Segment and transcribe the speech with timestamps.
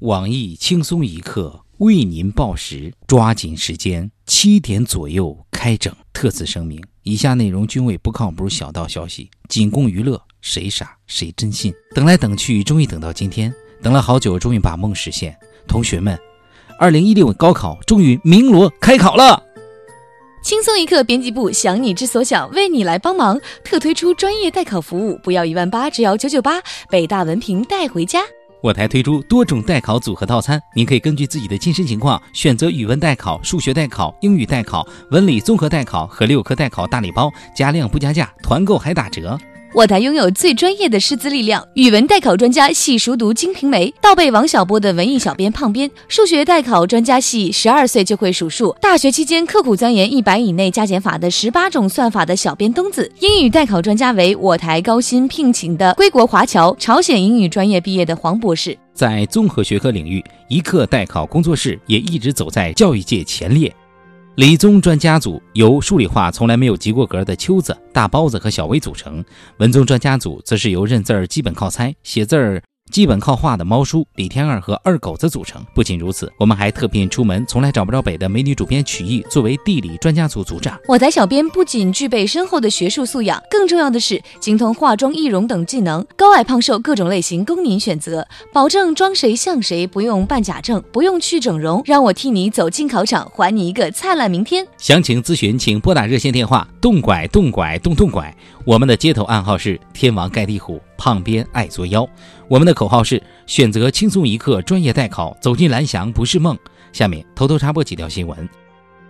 [0.00, 5.94] 网易轻松一刻为您报时，抓紧时间，七点左右开整。
[6.14, 11.70] 特此声明：以下内容均为不靠谱小道消息，仅供娱乐，谁傻谁真信。
[11.94, 13.52] 等来等去，终于等到今天，
[13.82, 15.36] 等了好久，终于把梦实现。
[15.68, 16.18] 同学们，
[16.78, 19.42] 二零一六高考终于鸣锣开考了。
[20.42, 28.22] 轻松一刻编辑部想你之所想，为你来帮忙，特推出专业代考服务，不要一万八，只要九九八，北大文凭带回家。
[28.62, 39.38] 我台推出多种代考组合套餐，您可以根据自己的亲身情况选择语文代考、数学代考、英语代考、文理综合代考和六科代考大礼包，加量不加价，团购还打折。
[39.72, 58.76] 我台拥有最专业的师资力量，语文代考专家系熟读《金瓶梅》，倒背王小波的文艺小编胖编；数学代考专家系十二岁就会数数，大学期间刻苦钻研一百以内加减法的十八种算法的小编东子；英语代考专家为我台高薪聘请的归国华侨朝鲜英语专业毕业的黄博士。
[58.92, 63.72] 在综合学科领域，一课代考工作室也一直走在教育界前列。
[64.40, 69.22] 理综专家组由数理化从来没有及过格的秋子、大包子和小薇组成，
[69.58, 72.62] 文综专家组则是由认字儿基本靠猜、写字儿。
[72.90, 75.64] 基本靠画的猫叔李天二和二狗子组成。
[75.74, 80.78] 不仅如此，我们还特聘出门从来找不着北的美女主编曲艺作为地理专家组组长。
[80.88, 94.66] 我台小编不仅具备深厚的学术素养，更重要的是精通化妆、易容等技能，高矮胖瘦各种类型供您选择，保证装谁像谁，不用办假证，不用去整容，让我替你走进考场，还你一个灿烂明天。
[94.78, 98.34] 详情咨询，请拨打热线电话：动拐动拐动动拐。
[98.70, 100.80] 我们的街头暗号是天王盖地虎。
[100.96, 102.08] 胖编爱作妖，
[102.46, 106.56] 我们的口号是选择轻松一刻专业代考，走进蓝翔不是梦。
[106.92, 108.48] 下面偷偷插播几条新闻。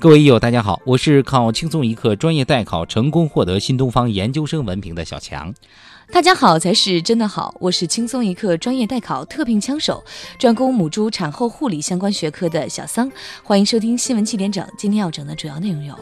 [0.00, 5.54] 各位益友，大家好，我是靠轻松一刻专业代考成功获得新东方研究生文凭的小强。
[6.10, 10.02] 大家好才是真的好，我是轻松一刻专业代考特聘枪手，
[10.36, 13.08] 专攻母猪产后护理相关学科的小桑。
[13.44, 15.94] 欢迎收听新闻七点整，今天要整的主要内容有。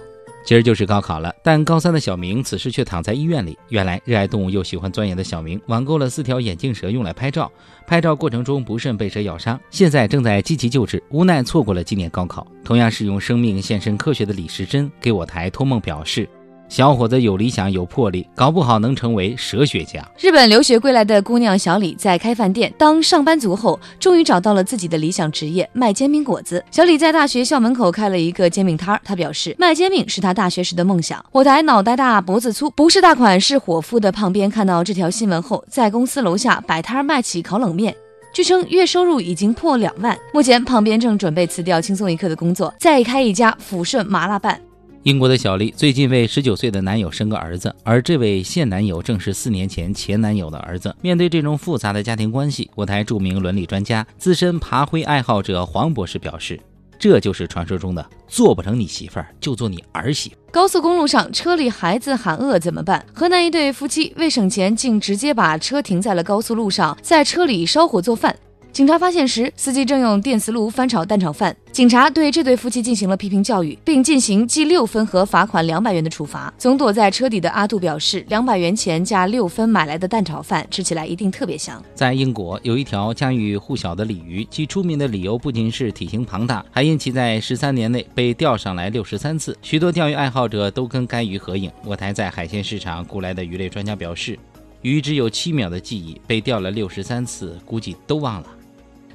[0.45, 3.57] 今儿就是高考了，但高三的小明此时却躺在医院里。
[3.69, 7.51] 原来，热爱动物又喜欢钻研的小明网购了四条眼镜蛇用来拍照，
[7.87, 12.47] 拍照过程中不慎被蛇咬伤，现在正在积极救治，无奈错过了今年高考。
[12.65, 16.29] 同样是用生命献身科学的李时珍给我台托梦表示。
[16.73, 20.03] 小伙子有理想有魄力，搞不好能成为蛇学家。
[20.19, 26.65] 日本留学归来的姑娘小李在开饭店当上班族后，终于找到了自己的理想职业——卖煎饼果子。
[26.71, 31.23] 小李在大学校门口开了一个煎饼摊儿，他表示卖煎饼是他大学时的梦想。
[31.31, 37.95] 我台脑袋大脖子粗，不是大款是伙夫的胖边看到这条新闻后，在公司楼下摆摊卖起烤冷面，
[38.33, 40.19] 据称月收入已经破两万。
[40.33, 44.59] 目前胖边正准备辞掉轻松一刻的工作，再开一家抚顺麻辣拌。
[45.05, 50.95] 英国的小丽最近为十九岁的男友生个儿子，而这位现男友正是四年前前男友的儿子。
[51.01, 56.61] 面对这种复杂的家庭关系，我台著名伦理专家、资深爬灰爱好者黄博士表示
[57.01, 63.05] ：“这就是传说中的做不成你媳妇儿就做你儿媳。”高速公路上车里孩子喊饿怎么办？
[63.13, 68.37] 河南一对夫妻为省钱，竟直接把车停在了高速路上，在车里烧火做饭。
[68.73, 71.55] 警察发现时，司机正用电磁炉翻炒蛋炒饭。
[71.73, 76.51] 警察对这对夫妻进行了批评教育，并进行记六分和罚款两百元的处罚。
[76.57, 81.85] 总躲在车底的阿杜表示，两百元钱加六分买来的蛋炒饭，吃起来一定特别香。
[81.95, 89.55] 在英国，有一条家喻户晓的鲤鱼，其出名的理由不仅是体型庞大，还因其在十三年内被钓上来六十三次。
[89.61, 91.71] 许多钓鱼爱好者都跟该鱼合影。
[91.85, 94.39] 我台在海鲜市场雇来的鱼类专家表示，
[94.81, 98.47] 鱼只有七秒的记忆，被钓了六十三次，估计都忘了。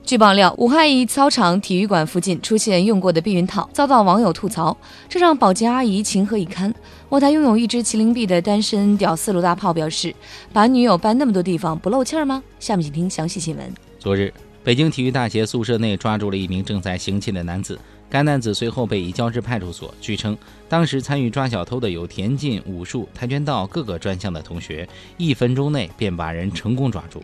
[0.07, 4.78] 据爆料，武汉一操场体育馆附近出现用过的避孕套，遭到网友吐槽，
[5.09, 6.73] 这让保洁阿姨情何以堪？
[7.09, 10.16] 我台拥有一只麒麟臂的单身屌丝卢大炮表示
[10.53, 13.69] ：“把女友搬那么多地方，不漏气儿吗？”下面请听详细新闻。
[14.00, 17.78] 昨日，北京体育大学宿舍内抓住了一名正在行窃的男子，
[18.09, 19.94] 该男子随后被移交至派出所。
[20.00, 20.38] 据称，
[20.69, 24.88] 当时参与抓小偷的有田径、武术、跆拳道各个专项的同学，
[25.18, 27.22] 一分钟内便把人成功抓住。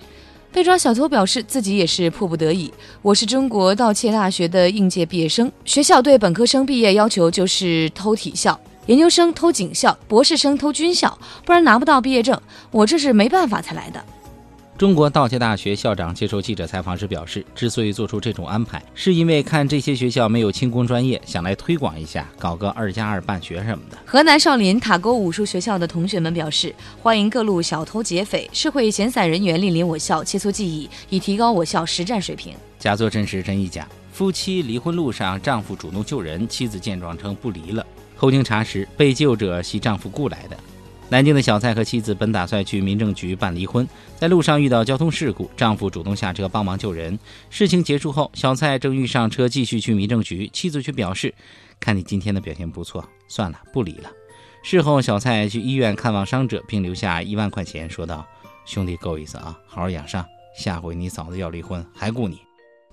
[0.53, 2.71] 被抓小偷表示自己也是迫不得已。
[3.01, 12.39] 我是中国盗窃大学的应届毕业生，学校对本科生毕业要求就是偷体校，研究生偷警校，博士生偷军校，不然拿不到毕业证。
[12.69, 14.05] 我这是没办法才来的。
[14.75, 23.97] 中国道家大学校长接受记者采访时表示，之所以做出这种安排，是因为看这些学校没有轻工专业，想来推广一下，搞个二加二办学什么的。
[24.03, 32.55] 河南少林塔沟武术学校的同学们表示，欢迎各路小偷劫匪、社会闲散人员莅临我校切磋技艺，以提高我校实战水平。
[32.79, 37.85] 假作真时真亦假，夫妻离婚路上，丈夫主动救人，妻子见状称不离了。
[38.15, 40.57] 后经查实，被救者系丈夫雇来的。
[41.13, 43.87] 南京的小蔡和妻子本打算去民政局办离婚，
[44.17, 47.19] 在路上遇到交通事故，丈夫主动下车帮忙救人。
[47.51, 51.31] 事情结束后，小蔡正欲上车继续去民政局，妻子却表示
[51.79, 54.09] ：“看你今天的表现不错，算了，不离了。”
[54.65, 58.25] 事后，小蔡去医院看望伤者，并留下一万块钱，说道
[58.65, 60.25] ：“兄弟，够意思啊，好好养伤，
[60.57, 62.39] 下回你嫂子要离婚还雇你。”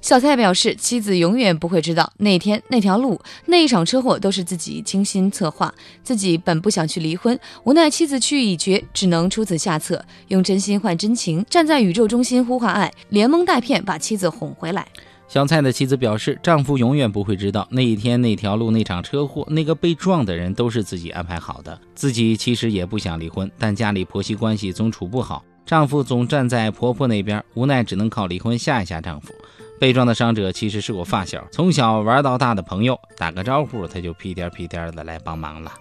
[0.02, 5.73] 小蔡表示，妻子永远不会知道那天那条路那一场车祸都是自己精心策划。
[6.02, 14.87] 自己本不想去离婚，无奈妻子去意已决，只能出此下策，用真心换真情，站在宇宙中心呼唤爱，连蒙带骗把妻子哄回来。
[15.29, 21.81] 小蔡的妻子表示，丈夫永远不会知道那一天那条路那场车祸那个被撞的人都是自己安排好的。
[21.94, 29.32] 自己其实也不想离婚，但家里婆媳关系总处不好，丈夫总站在婆婆那边，无奈只能靠离婚吓一吓丈夫。
[29.80, 35.72] 被撞的伤者其实是我发小，从小玩到大的朋友，打个招呼他就屁颠屁颠的来帮忙了。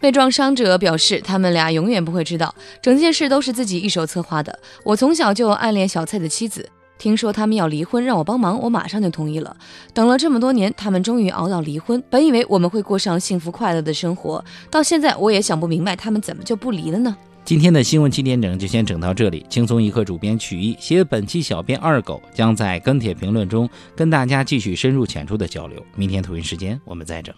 [0.00, 4.58] 被撞伤者表示，他们俩永远不会知道，整件事都是自己一手策划的。
[4.86, 6.66] 我从小就暗恋小蔡的妻子，
[6.96, 9.54] 听说他们要离婚，让我帮忙，我马上就同意了。
[9.92, 12.02] 等了这么多年，他们终于熬到离婚。
[12.08, 17.14] 本以为我们会过上幸福快乐的生活，到现在我也想不明白，他们怎么就不离了呢？
[17.44, 19.44] 今天的新闻七点整就先整到这里。
[19.50, 25.84] 轻松一刻主编曲艺携本期小编二狗将在跟帖评论中跟大家继续深入浅出的交流。
[25.96, 27.34] 明天同一时间我们再整。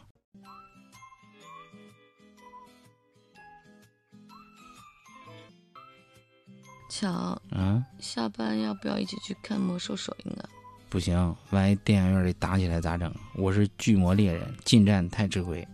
[6.90, 10.44] 巧，嗯，下班要不要一起去看魔兽首映啊？
[10.88, 13.12] 不行，万一电影院里打起来咋整？
[13.34, 15.66] 我是巨魔猎人，近战太吃亏。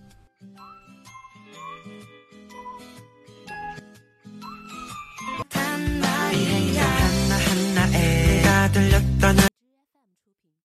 [8.73, 9.50] 들렸다는